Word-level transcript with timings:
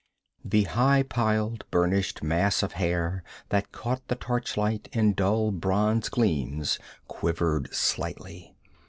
The 0.43 0.63
high 0.63 1.03
piled 1.03 1.63
burnished 1.69 2.23
mass 2.23 2.63
of 2.63 2.71
hair 2.71 3.23
that 3.49 3.71
caught 3.71 4.07
the 4.07 4.15
torchlight 4.15 4.89
in 4.93 5.13
dull 5.13 5.51
bronze 5.51 6.09
gleams 6.09 6.79
quivered 7.07 7.71
slightly. 7.71 8.55